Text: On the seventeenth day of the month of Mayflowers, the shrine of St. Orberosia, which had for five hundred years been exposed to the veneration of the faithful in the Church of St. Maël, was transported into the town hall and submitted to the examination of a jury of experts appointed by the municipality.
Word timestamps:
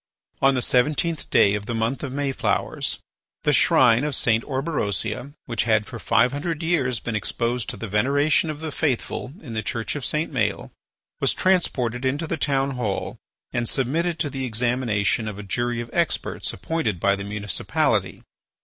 On 0.41 0.55
the 0.55 0.63
seventeenth 0.63 1.29
day 1.29 1.53
of 1.53 1.67
the 1.67 1.75
month 1.75 2.01
of 2.01 2.11
Mayflowers, 2.11 2.97
the 3.43 3.53
shrine 3.53 4.03
of 4.03 4.15
St. 4.15 4.43
Orberosia, 4.45 5.33
which 5.45 5.65
had 5.65 5.85
for 5.85 5.99
five 5.99 6.31
hundred 6.31 6.63
years 6.63 6.99
been 6.99 7.15
exposed 7.15 7.69
to 7.69 7.77
the 7.77 7.87
veneration 7.87 8.49
of 8.49 8.61
the 8.61 8.71
faithful 8.71 9.31
in 9.41 9.53
the 9.53 9.61
Church 9.61 9.95
of 9.95 10.03
St. 10.03 10.33
Maël, 10.33 10.71
was 11.19 11.35
transported 11.35 12.03
into 12.03 12.25
the 12.25 12.35
town 12.35 12.71
hall 12.71 13.19
and 13.53 13.69
submitted 13.69 14.17
to 14.17 14.31
the 14.31 14.43
examination 14.43 15.27
of 15.27 15.37
a 15.37 15.43
jury 15.43 15.79
of 15.81 15.89
experts 15.93 16.51
appointed 16.51 16.99
by 16.99 17.15
the 17.15 17.23
municipality. 17.23 18.23